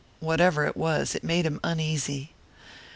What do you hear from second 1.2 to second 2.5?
made him uneasy.